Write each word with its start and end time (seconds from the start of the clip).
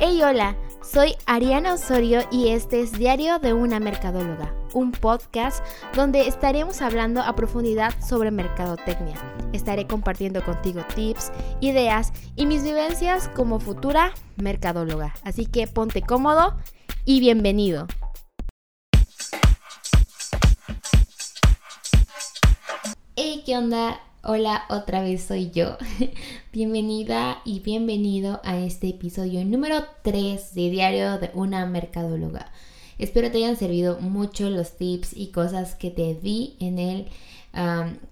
Hey, 0.00 0.22
hola, 0.22 0.56
soy 0.82 1.14
Ariana 1.26 1.74
Osorio 1.74 2.20
y 2.30 2.48
este 2.48 2.80
es 2.80 2.92
Diario 2.92 3.38
de 3.38 3.52
una 3.52 3.80
Mercadóloga, 3.80 4.54
un 4.72 4.92
podcast 4.92 5.64
donde 5.94 6.26
estaremos 6.26 6.82
hablando 6.82 7.20
a 7.22 7.34
profundidad 7.34 7.94
sobre 8.00 8.30
mercadotecnia. 8.30 9.16
Estaré 9.52 9.86
compartiendo 9.86 10.44
contigo 10.44 10.82
tips, 10.94 11.32
ideas 11.60 12.12
y 12.36 12.46
mis 12.46 12.62
vivencias 12.62 13.28
como 13.28 13.60
futura 13.60 14.12
mercadóloga. 14.36 15.14
Así 15.24 15.46
que 15.46 15.66
ponte 15.66 16.02
cómodo 16.02 16.56
y 17.04 17.20
bienvenido. 17.20 17.86
Hey, 23.14 23.42
¿qué 23.46 23.56
onda? 23.56 24.00
Hola, 24.24 24.62
otra 24.70 25.02
vez 25.02 25.24
soy 25.24 25.50
yo. 25.50 25.76
Bienvenida 26.52 27.42
y 27.44 27.58
bienvenido 27.58 28.40
a 28.44 28.56
este 28.56 28.90
episodio 28.90 29.44
número 29.44 29.82
3 30.02 30.54
de 30.54 30.70
Diario 30.70 31.18
de 31.18 31.32
una 31.34 31.66
Mercadóloga. 31.66 32.52
Espero 32.98 33.32
te 33.32 33.38
hayan 33.38 33.56
servido 33.56 33.98
mucho 33.98 34.48
los 34.48 34.76
tips 34.76 35.16
y 35.16 35.32
cosas 35.32 35.74
que 35.74 35.90
te 35.90 36.14
di 36.14 36.54
en 36.60 36.78
el 36.78 37.08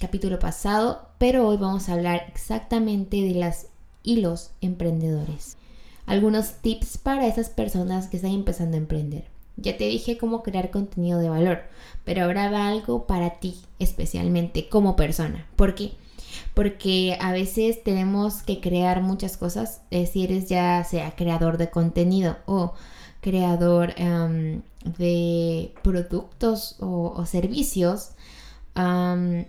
capítulo 0.01 0.41
pasado, 0.41 1.07
pero 1.19 1.47
hoy 1.47 1.59
vamos 1.59 1.89
a 1.89 1.93
hablar 1.93 2.25
exactamente 2.27 3.19
de 3.19 3.35
las 3.35 3.69
hilos 4.03 4.51
emprendedores. 4.61 5.59
Algunos 6.07 6.55
tips 6.55 6.99
para 6.99 7.29
esas 7.29 7.51
personas 7.51 8.09
que 8.09 8.17
están 8.17 8.33
empezando 8.33 8.77
a 8.77 8.81
emprender. 8.81 9.27
Ya 9.57 9.77
te 9.77 9.85
dije 9.85 10.19
cómo 10.19 10.43
crear 10.43 10.71
contenido 10.71 11.21
de 11.21 11.29
valor, 11.29 11.63
pero 12.05 12.25
ahora 12.25 12.51
va 12.51 12.67
algo 12.67 13.07
para 13.07 13.39
ti 13.39 13.59
especialmente 13.79 14.69
como 14.69 14.97
persona. 14.97 15.47
¿Por 15.55 15.75
qué? 15.75 15.93
A 17.21 17.33
veces 17.33 17.83
tenemos 17.83 18.43
que 18.43 18.61
crear 18.61 19.03
muchas 19.03 19.37
cosas, 19.37 19.83
eh, 19.91 20.07
si 20.07 20.25
eres 20.25 20.49
ya 20.49 20.85
sea 20.85 21.15
creador 21.15 21.59
de 21.59 21.71
contenido 21.71 22.37
o 22.47 22.75
creador 23.21 23.95
em, 23.97 24.63
de 24.85 25.73
productos 25.83 26.77
o, 26.81 27.25
servicios, 27.27 28.11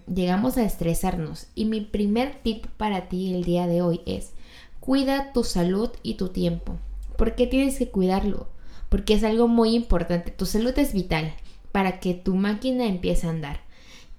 llegamos 0.07 0.57
a 0.57 0.63
estresarnos. 0.63 1.47
Y 1.55 1.65
mi 1.65 1.81
primer 1.81 2.41
tip 2.43 2.65
para 2.77 3.07
ti 3.07 3.33
el 3.33 3.43
día 3.43 3.67
de 3.67 3.81
hoy 3.81 4.01
es, 4.05 4.31
cuida 4.79 5.31
tu 5.33 5.43
salud 5.43 5.89
y 6.03 6.15
tu 6.15 6.29
tiempo. 6.29 6.75
¿Por 7.17 7.35
qué 7.35 7.47
tienes 7.47 7.77
que 7.77 7.89
cuidarlo? 7.89 8.47
porque 8.91 9.13
es 9.13 9.23
algo 9.23 9.47
muy 9.47 9.73
importante. 9.73 10.31
Tu 10.31 10.45
salud 10.45 10.77
es 10.77 10.91
vital 10.91 11.33
para 11.71 12.01
que 12.01 12.13
tu 12.13 12.35
máquina 12.35 12.85
empiece 12.85 13.25
a 13.25 13.29
andar. 13.29 13.61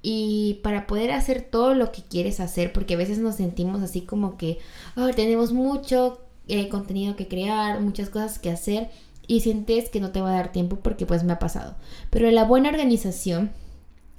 Y 0.03 0.61
para 0.63 0.87
poder 0.87 1.13
hacer 1.13 1.43
todo 1.43 1.75
lo 1.75 1.93
que 1.93 2.03
quieres 2.03 2.41
hacer, 2.41 2.73
porque 2.73 2.95
a 2.95 2.97
veces 2.97 3.19
nos 3.19 3.37
sentimos 3.37 3.83
así 3.83 4.03
como 4.03 4.37
que 4.37 4.59
oh, 4.97 5.11
tenemos 5.15 5.53
mucho 5.53 6.21
eh, 6.49 6.69
contenido 6.69 7.15
que 7.15 7.29
crear, 7.29 7.81
muchas 7.81 8.11
cosas 8.11 8.39
que 8.39 8.51
hacer 8.51 8.91
y 9.29 9.41
sientes 9.41 9.89
que 9.89 10.01
no 10.01 10.11
te 10.11 10.21
va 10.21 10.31
a 10.31 10.37
dar 10.37 10.53
tiempo 10.53 10.77
porque 10.83 11.07
pues 11.07 11.23
me 11.23 11.33
ha 11.33 11.39
pasado. 11.39 11.77
Pero 12.11 12.31
la 12.31 12.45
buena 12.45 12.69
organización 12.69 13.53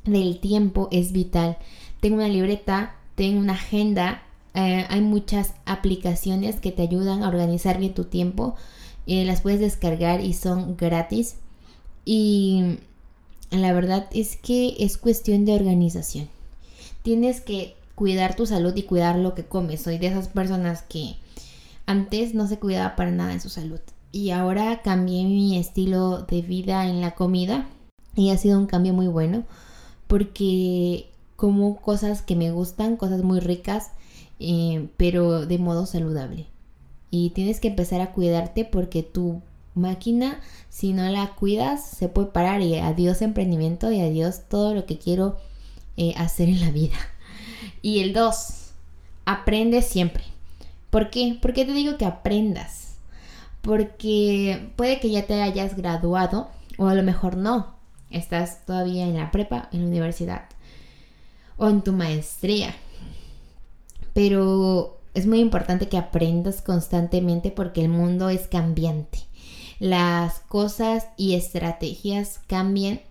del 0.06 0.39
tiempo 0.39 0.88
es 0.92 1.11
vital. 1.11 1.58
Tengo 2.00 2.16
una 2.16 2.30
libreta, 2.30 2.95
tengo 3.16 3.39
una 3.39 3.54
agenda, 3.54 4.23
eh, 4.54 4.86
hay 4.89 5.02
muchas 5.02 5.54
aplicaciones 5.66 6.59
que 6.59 6.72
te 6.72 6.81
ayudan 6.81 7.23
a 7.23 7.28
organizar 7.28 7.78
bien 7.78 7.94
tu 7.94 8.06
tiempo 8.06 8.56
eh, 9.06 9.26
las 9.26 9.42
puedes 9.42 9.59
descargar 9.59 10.22
y 10.22 10.34
son 10.34 10.78
gratis. 10.78 11.36
Y 12.06 12.80
la 13.52 13.73
verdad 13.73 14.08
es 14.13 14.36
que 14.36 14.75
es 14.80 14.97
cuestión 14.97 15.45
de 15.45 15.53
organización. 15.53 16.27
Tienes 17.03 17.41
que 17.41 17.75
cuidar 17.95 18.36
tu 18.36 18.45
salud 18.45 18.75
y 18.75 18.83
cuidar 18.83 19.17
lo 19.17 19.36
que 19.36 19.44
comes. 19.44 19.81
Soy 19.81 19.97
de 19.97 20.08
esas 20.08 20.27
personas 20.27 20.83
que 20.83 21.16
antes 21.86 22.33
no 22.33 22.47
se 22.47 22.59
cuidaba 22.59 22.95
para 22.95 23.11
nada 23.11 23.33
de 23.33 23.39
su 23.39 23.49
salud. 23.49 23.80
Y 24.11 24.31
ahora 24.31 24.81
cambié 24.83 25.23
mi 25.23 25.58
estilo 25.58 26.23
de 26.23 26.41
vida 26.41 26.88
en 26.88 27.02
la 27.02 27.11
comida. 27.16 27.67
Y 28.16 28.30
ha 28.30 28.38
sido 28.38 28.59
un 28.59 28.67
cambio 28.67 28.94
muy 28.94 29.08
bueno. 29.08 29.44
Porque 30.08 31.09
como 31.36 31.77
cosas 31.77 32.21
que 32.21 32.36
me 32.36 32.52
gustan, 32.52 32.95
cosas 32.95 33.23
muy 33.23 33.39
ricas, 33.39 33.92
eh, 34.39 34.87
pero 34.98 35.45
de 35.45 35.58
modo 35.58 35.86
saludable 35.86 36.48
y 37.15 37.30
tienes 37.30 37.60
que 37.60 37.67
empezar 37.67 38.02
a 38.02 38.11
cuidarte 38.11 38.65
porque 38.65 39.04
tu 39.04 39.43
máquina, 39.76 40.39
si 40.70 40.94
no 40.94 41.08
la 41.10 41.36
cuidas, 41.36 41.86
se 41.86 42.10
puede 42.10 42.28
parar 42.28 42.61
y 42.61 42.76
adiós 42.78 43.22
emprendimiento 43.22 43.92
y 43.92 44.02
adiós 44.02 44.42
todo 44.50 44.73
lo 44.73 44.86
que 44.86 44.98
quiero 44.98 45.38
eh, 45.98 46.14
hacer 46.17 46.50
en 46.50 46.61
la 46.61 46.72
vida. 46.72 46.95
Y 47.82 48.00
el 48.00 48.14
2, 48.14 48.72
aprende 49.26 49.82
siempre. 49.82 50.23
¿Por 50.89 51.10
qué? 51.10 51.38
¿Por 51.42 51.54
qué 51.54 51.66
te 51.66 51.73
digo 51.73 51.98
que 51.98 52.06
aprendas? 52.06 52.95
Porque 53.61 54.72
puede 54.76 55.00
que 55.00 55.10
ya 55.10 55.26
te 55.26 55.42
hayas 55.42 55.76
graduado 55.76 56.50
o 56.78 56.88
a 56.88 56.95
lo 56.95 57.04
mejor 57.04 57.38
no. 57.38 57.76
Estás 58.10 58.66
todavía 58.66 59.05
en 59.05 59.16
la 59.16 59.32
prepa, 59.32 59.70
en 59.72 59.82
la 59.82 59.88
universidad 59.88 60.44
o 61.58 61.70
en 61.70 61.82
tu 61.82 61.94
maestría. 61.94 62.76
Pero 64.14 65.00
es 65.14 65.26
muy 65.26 65.40
importante 65.40 65.88
que 65.88 65.98
aprendas 65.98 66.61
constantemente 66.61 67.52
porque 67.52 67.82
el 67.82 67.90
mundo 67.90 68.30
es 68.30 68.48
cambiante. 68.48 69.20
Las 69.80 70.39
cosas 70.39 71.08
y 71.17 71.36
estrategias 71.36 72.39
cambian, 72.48 73.02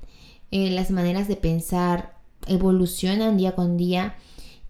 eh, 0.50 0.70
las 0.70 0.90
maneras 0.90 1.28
de 1.28 1.36
pensar 1.36 2.14
evolucionan 2.46 3.36
día 3.36 3.54
con 3.54 3.76
día 3.76 4.16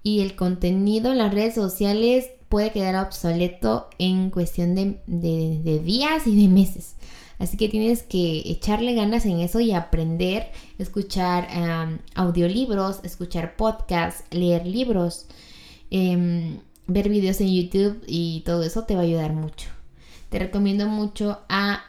y 0.03 0.21
el 0.21 0.37
contenido 0.37 1.13
en 1.13 1.19
las 1.19 1.33
redes 1.33 1.55
sociales 1.55 2.31
puede 2.49 2.71
quedar 2.71 2.97
obsoleto 2.97 3.89
en 3.99 4.31
cuestión 4.31 4.75
de, 4.75 5.81
días 5.85 6.27
y 6.27 6.41
de 6.43 6.49
meses. 6.49 6.97
Así 7.39 7.57
que 7.57 7.69
tienes 7.69 8.03
que 8.03 8.43
echarle 8.45 8.95
ganas 8.95 9.25
en 9.25 9.41
eso 9.41 9.59
y 9.61 9.73
aprender, 9.73 10.51
escuchar 10.79 11.49
audiolibros, 12.15 13.01
escuchar 13.05 13.57
podcasts, 13.57 14.25
leer 14.31 14.67
libros. 14.67 15.27
Em, 15.91 16.59
ver 16.87 17.09
videos 17.09 17.41
en 17.41 17.53
YouTube 17.53 18.03
y 18.07 18.43
todo 18.47 18.63
eso 18.63 18.85
te 18.85 18.95
va 18.95 19.01
a 19.01 19.05
ayudar 19.05 19.33
mucho. 19.33 19.72
Te 20.33 20.39
recomiendo 20.39 20.89
mucho 20.89 21.41
a 21.51 21.85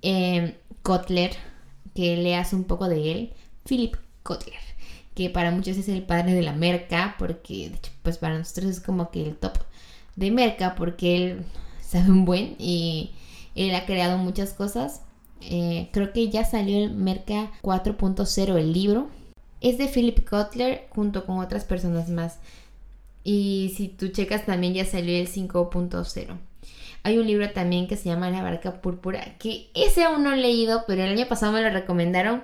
eh, 0.00 0.56
Kotler, 0.82 1.32
que 1.94 2.16
leas 2.16 2.54
un 2.54 2.64
poco 2.64 2.88
de 2.88 3.12
él, 3.12 3.32
Philip 3.68 3.94
Kotler, 4.22 4.56
que 5.14 5.28
para 5.28 5.50
muchos 5.50 5.76
es 5.76 5.90
el 5.90 6.02
padre 6.02 6.32
de 6.32 6.40
la 6.40 6.54
merca, 6.54 7.16
porque 7.18 7.70
pues 8.02 8.16
para 8.16 8.38
nosotros 8.38 8.70
es 8.70 8.80
como 8.80 9.10
que 9.10 9.22
el 9.22 9.36
top 9.36 9.52
de 10.16 10.30
merca, 10.30 10.76
porque 10.76 11.14
él 11.14 11.44
sabe 11.82 12.10
un 12.10 12.24
buen 12.24 12.56
y 12.58 13.10
él 13.54 13.74
ha 13.74 13.84
creado 13.84 14.16
muchas 14.16 14.54
cosas. 14.54 15.02
Eh, 15.42 15.90
creo 15.92 16.14
que 16.14 16.30
ya 16.30 16.46
salió 16.46 16.82
el 16.82 16.94
Merca 16.94 17.50
4.0, 17.60 18.56
el 18.56 18.72
libro. 18.72 19.08
Es 19.60 19.76
de 19.76 19.88
Philip 19.88 20.26
Kotler 20.26 20.86
junto 20.88 21.26
con 21.26 21.38
otras 21.38 21.66
personas 21.66 22.08
más. 22.08 22.38
Y 23.24 23.74
si 23.76 23.88
tú 23.88 24.08
checas 24.08 24.46
también 24.46 24.72
ya 24.72 24.86
salió 24.86 25.18
el 25.18 25.28
5.0. 25.28 26.38
Hay 27.02 27.18
un 27.18 27.26
libro 27.26 27.50
también 27.50 27.86
que 27.88 27.96
se 27.96 28.08
llama 28.08 28.30
La 28.30 28.42
barca 28.42 28.80
púrpura, 28.80 29.36
que 29.38 29.70
ese 29.74 30.04
aún 30.04 30.24
no 30.24 30.32
he 30.32 30.36
leído, 30.36 30.84
pero 30.86 31.02
el 31.02 31.10
año 31.10 31.26
pasado 31.28 31.52
me 31.52 31.62
lo 31.62 31.70
recomendaron. 31.70 32.42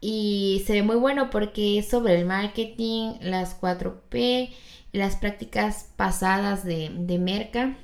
Y 0.00 0.62
se 0.66 0.74
ve 0.74 0.82
muy 0.82 0.96
bueno 0.96 1.30
porque 1.30 1.78
es 1.78 1.88
sobre 1.88 2.18
el 2.18 2.26
marketing, 2.26 3.14
las 3.20 3.60
4P, 3.60 4.50
las 4.92 5.16
prácticas 5.16 5.90
pasadas 5.96 6.64
de, 6.64 6.90
de 6.92 7.18
Merca. 7.18 7.76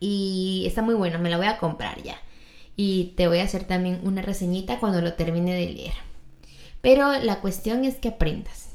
Y 0.00 0.64
está 0.66 0.82
muy 0.82 0.94
bueno, 0.94 1.18
me 1.18 1.30
la 1.30 1.36
voy 1.36 1.46
a 1.46 1.58
comprar 1.58 2.02
ya. 2.02 2.16
Y 2.76 3.14
te 3.16 3.28
voy 3.28 3.38
a 3.38 3.44
hacer 3.44 3.64
también 3.64 4.00
una 4.04 4.22
reseñita 4.22 4.78
cuando 4.78 5.00
lo 5.00 5.14
termine 5.14 5.54
de 5.54 5.70
leer. 5.72 5.94
Pero 6.80 7.18
la 7.18 7.40
cuestión 7.40 7.84
es 7.84 7.96
que 7.96 8.08
aprendas. 8.08 8.70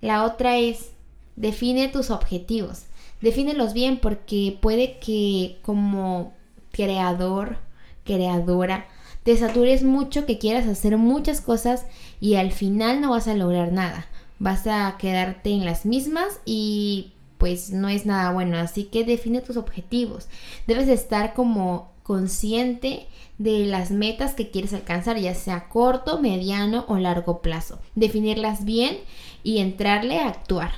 La 0.00 0.24
otra 0.24 0.58
es 0.58 0.92
Define 1.36 1.88
tus 1.88 2.10
objetivos. 2.10 2.84
Defínelos 3.22 3.72
bien 3.72 3.98
porque 3.98 4.58
puede 4.60 4.98
que 4.98 5.58
como 5.62 6.34
creador, 6.72 7.58
creadora, 8.04 8.86
te 9.22 9.36
satures 9.36 9.84
mucho, 9.84 10.26
que 10.26 10.38
quieras 10.38 10.66
hacer 10.66 10.96
muchas 10.96 11.40
cosas 11.40 11.86
y 12.20 12.34
al 12.34 12.50
final 12.52 13.00
no 13.00 13.10
vas 13.10 13.28
a 13.28 13.34
lograr 13.34 13.72
nada. 13.72 14.06
Vas 14.40 14.66
a 14.66 14.96
quedarte 14.98 15.50
en 15.50 15.64
las 15.64 15.86
mismas 15.86 16.40
y 16.44 17.12
pues 17.38 17.70
no 17.70 17.88
es 17.88 18.06
nada 18.06 18.32
bueno. 18.32 18.58
Así 18.58 18.84
que 18.84 19.04
define 19.04 19.40
tus 19.40 19.56
objetivos. 19.56 20.28
Debes 20.66 20.88
estar 20.88 21.34
como 21.34 21.92
consciente 22.02 23.06
de 23.38 23.66
las 23.66 23.92
metas 23.92 24.34
que 24.34 24.50
quieres 24.50 24.74
alcanzar, 24.74 25.16
ya 25.18 25.36
sea 25.36 25.68
corto, 25.68 26.20
mediano 26.20 26.84
o 26.88 26.98
largo 26.98 27.40
plazo. 27.40 27.78
Definirlas 27.94 28.64
bien 28.64 28.98
y 29.44 29.58
entrarle 29.58 30.18
a 30.18 30.28
actuar 30.28 30.72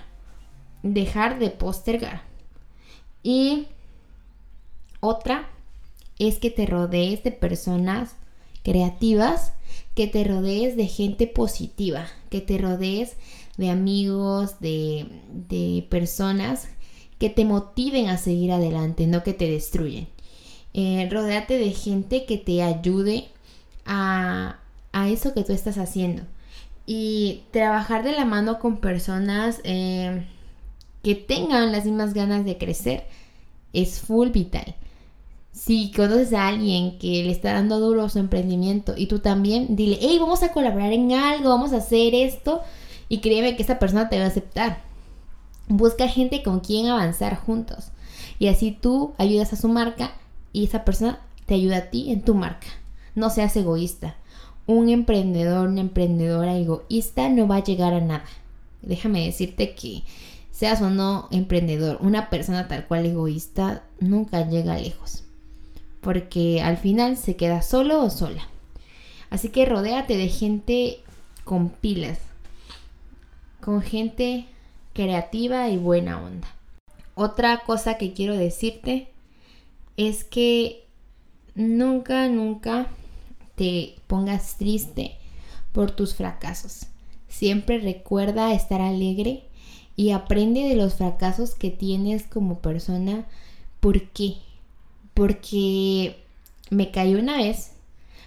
dejar 0.85 1.39
de 1.39 1.51
postergar. 1.51 2.23
Y 3.25 3.67
otra 5.01 5.51
es 6.21 6.39
que 6.39 6.51
te 6.51 6.67
rodees 6.67 7.25
de 7.25 7.33
personas 7.33 8.15
creativas, 8.63 9.53
que 9.97 10.07
te 10.07 10.23
rodees 10.23 10.77
de 10.77 10.87
gente 10.87 11.27
positiva, 11.27 12.07
que 12.31 12.41
te 12.41 12.59
rodees 12.59 13.15
de 13.57 13.71
amigos, 13.71 14.61
de, 14.61 15.07
de 15.33 15.85
personas 15.89 16.69
que 17.19 17.31
te 17.31 17.45
motiven 17.45 18.09
a 18.09 18.19
seguir 18.19 18.53
adelante, 18.53 19.07
no 19.07 19.23
que 19.23 19.33
te 19.33 19.51
destruyen. 19.51 20.09
Eh, 20.75 21.09
rodéate 21.11 21.57
de 21.57 21.71
gente 21.71 22.25
que 22.27 22.37
te 22.37 22.63
ayude 22.63 23.29
a, 23.87 24.59
a, 24.93 25.09
eso 25.09 25.33
que 25.33 25.45
tú 25.45 25.53
estás 25.53 25.79
haciendo. 25.79 26.23
Y 26.87 27.43
trabajar 27.53 28.03
de 28.03 28.13
la 28.13 28.25
mano 28.25 28.59
con 28.59 28.79
personas 28.79 29.61
eh, 29.65 30.27
que 31.05 31.15
tengan 31.15 31.71
las 31.71 31.85
mismas 31.85 32.15
ganas 32.15 32.45
de 32.45 32.59
crecer 32.59 33.05
es 33.73 34.01
full 34.01 34.31
vital. 34.31 34.75
Si 35.53 35.93
conoces 35.93 36.33
a 36.33 36.49
alguien 36.49 36.99
que 36.99 37.23
le 37.23 37.31
está 37.31 37.53
dando 37.53 37.79
duro 37.79 38.09
su 38.09 38.19
emprendimiento 38.19 38.95
y 38.97 39.07
tú 39.07 39.21
también, 39.21 39.77
dile, 39.77 39.99
hey, 40.01 40.19
vamos 40.19 40.43
a 40.43 40.53
colaborar 40.53 40.93
en 40.93 41.13
algo, 41.13 41.51
vamos 41.51 41.73
a 41.73 41.77
hacer 41.77 42.15
esto. 42.15 42.63
Y 43.09 43.19
créeme 43.19 43.55
que 43.55 43.63
esa 43.63 43.79
persona 43.79 44.09
te 44.09 44.19
va 44.19 44.25
a 44.25 44.29
aceptar. 44.29 44.83
Busca 45.69 46.09
gente 46.09 46.43
con 46.43 46.59
quien 46.59 46.89
avanzar 46.89 47.37
juntos. 47.37 47.93
Y 48.41 48.49
así 48.49 48.73
tú 48.73 49.13
ayudas 49.19 49.53
a 49.53 49.57
su 49.57 49.69
marca 49.69 50.13
y 50.53 50.65
esa 50.65 50.85
persona 50.85 51.21
te 51.47 51.55
ayuda 51.55 51.77
a 51.77 51.91
ti 51.91 52.11
en 52.11 52.23
tu 52.23 52.35
marca. 52.35 52.67
No 53.15 53.31
seas 53.31 53.55
egoísta. 53.57 54.17
Un 54.67 54.89
emprendedor, 54.89 55.69
una 55.69 55.83
emprendedora 55.83 56.57
egoísta 56.57 57.29
no 57.29 57.47
va 57.47 57.57
a 57.57 57.65
llegar 57.65 57.93
a 57.93 58.01
nada. 58.01 58.25
Déjame 58.83 59.25
decirte 59.25 59.75
que 59.75 60.03
seas 60.55 60.81
o 60.81 60.89
no 60.89 61.29
emprendedor, 61.31 61.99
una 62.01 62.31
persona 62.31 62.69
tal 62.69 62.87
cual 62.87 63.05
egoísta 63.05 63.83
nunca 64.01 64.49
llega 64.49 64.79
lejos 64.79 65.25
porque 66.05 66.61
al 66.61 66.77
final 66.77 67.17
se 67.17 67.35
queda 67.35 67.63
solo 67.63 68.05
o 68.05 68.11
sola. 68.11 68.47
Así 69.31 69.49
que 69.49 69.65
rodéate 69.65 70.17
de 70.17 70.29
gente 70.29 71.01
con 71.45 71.71
pilas, 71.71 72.19
con 73.61 73.81
gente 73.81 74.45
creativa 74.93 75.71
y 75.71 75.79
buena 75.79 76.23
onda. 76.23 76.47
Otra 77.15 77.63
cosa 77.65 77.97
que 77.97 78.13
quiero 78.13 78.37
decirte 78.37 79.09
es 79.97 80.25
que 80.25 80.85
nunca, 81.55 82.29
nunca 82.29 82.89
te 83.55 83.97
pongas 84.07 84.57
triste 84.59 85.17
por 85.73 85.91
tus 85.91 86.15
fracasos. 86.15 86.87
Siempre 87.29 87.79
recuerda 87.79 88.53
estar 88.53 88.83
alegre 88.83 89.45
y 89.97 90.11
aprende 90.11 90.63
de 90.63 90.77
los 90.77 90.95
fracasos 90.95 91.55
que 91.55 91.71
tienes 91.71 92.25
como 92.25 92.59
persona. 92.59 93.25
¿Por 93.81 94.09
qué? 94.11 94.37
porque 95.15 96.25
me 96.71 96.91
cayó 96.91 97.19
una 97.19 97.37
vez, 97.37 97.73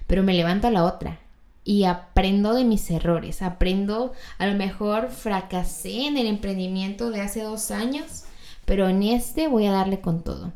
pero 0.07 0.23
me 0.23 0.33
levanto 0.33 0.67
a 0.67 0.71
la 0.71 0.85
otra 0.85 1.19
y 1.65 1.83
aprendo 1.83 2.53
de 2.53 2.63
mis 2.63 2.89
errores, 2.89 3.41
aprendo, 3.41 4.13
a 4.37 4.47
lo 4.47 4.55
mejor 4.55 5.09
fracasé 5.09 6.07
en 6.07 6.17
el 6.17 6.27
emprendimiento 6.27 7.11
de 7.11 7.19
hace 7.19 7.41
dos 7.41 7.71
años, 7.71 8.23
pero 8.65 8.87
en 8.87 9.03
este 9.03 9.49
voy 9.49 9.65
a 9.65 9.73
darle 9.73 9.99
con 9.99 10.23
todo. 10.23 10.53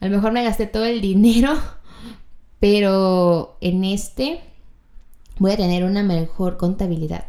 A 0.00 0.06
lo 0.06 0.10
mejor 0.14 0.32
me 0.32 0.44
gasté 0.44 0.66
todo 0.66 0.84
el 0.84 1.00
dinero, 1.00 1.58
pero 2.60 3.56
en 3.62 3.84
este 3.84 4.40
voy 5.38 5.52
a 5.52 5.56
tener 5.56 5.84
una 5.84 6.02
mejor 6.02 6.58
contabilidad, 6.58 7.24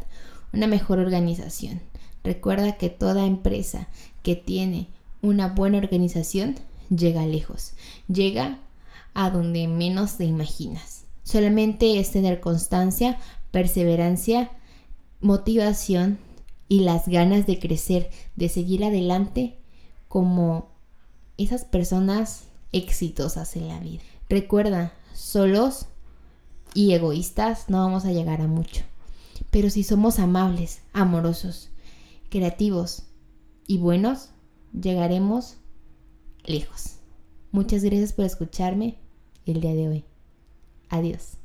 una 0.51 0.67
mejor 0.67 0.99
organización. 0.99 1.81
Recuerda 2.23 2.77
que 2.77 2.89
toda 2.89 3.25
empresa 3.25 3.87
que 4.23 4.35
tiene 4.35 4.87
una 5.21 5.47
buena 5.47 5.77
organización 5.77 6.55
llega 6.89 7.25
lejos, 7.25 7.73
llega 8.07 8.59
a 9.13 9.29
donde 9.29 9.67
menos 9.67 10.17
te 10.17 10.25
imaginas. 10.25 11.05
Solamente 11.23 11.99
es 11.99 12.11
tener 12.11 12.39
constancia, 12.39 13.17
perseverancia, 13.51 14.51
motivación 15.19 16.19
y 16.67 16.81
las 16.81 17.07
ganas 17.07 17.45
de 17.47 17.59
crecer, 17.59 18.09
de 18.35 18.49
seguir 18.49 18.83
adelante 18.83 19.57
como 20.07 20.69
esas 21.37 21.65
personas 21.65 22.43
exitosas 22.71 23.55
en 23.55 23.67
la 23.67 23.79
vida. 23.79 24.01
Recuerda, 24.29 24.93
solos 25.13 25.87
y 26.73 26.93
egoístas 26.93 27.69
no 27.69 27.79
vamos 27.79 28.05
a 28.05 28.11
llegar 28.11 28.41
a 28.41 28.47
mucho. 28.47 28.83
Pero 29.49 29.69
si 29.69 29.83
somos 29.83 30.19
amables, 30.19 30.81
amorosos, 30.93 31.70
creativos 32.31 33.03
y 33.67 33.77
buenos, 33.77 34.29
llegaremos 34.73 35.57
lejos. 36.43 36.95
Muchas 37.51 37.83
gracias 37.83 38.13
por 38.13 38.25
escucharme 38.25 38.97
el 39.45 39.59
día 39.59 39.75
de 39.75 39.89
hoy. 39.89 40.05
Adiós. 40.89 41.40